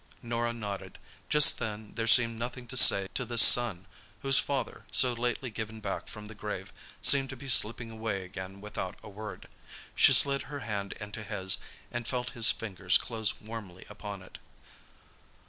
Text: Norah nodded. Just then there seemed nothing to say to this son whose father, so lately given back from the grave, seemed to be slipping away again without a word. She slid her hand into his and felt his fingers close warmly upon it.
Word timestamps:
Norah 0.23 0.51
nodded. 0.51 0.97
Just 1.29 1.59
then 1.59 1.91
there 1.93 2.07
seemed 2.07 2.39
nothing 2.39 2.65
to 2.69 2.75
say 2.75 3.07
to 3.13 3.23
this 3.23 3.43
son 3.43 3.85
whose 4.23 4.39
father, 4.39 4.83
so 4.91 5.13
lately 5.13 5.51
given 5.51 5.79
back 5.79 6.07
from 6.07 6.25
the 6.25 6.33
grave, 6.33 6.73
seemed 7.03 7.29
to 7.29 7.35
be 7.35 7.47
slipping 7.47 7.91
away 7.91 8.23
again 8.25 8.61
without 8.61 8.95
a 9.03 9.09
word. 9.09 9.47
She 9.95 10.11
slid 10.11 10.41
her 10.49 10.61
hand 10.61 10.93
into 10.93 11.21
his 11.21 11.59
and 11.91 12.07
felt 12.07 12.31
his 12.31 12.51
fingers 12.51 12.97
close 12.97 13.39
warmly 13.41 13.85
upon 13.91 14.23
it. 14.23 14.39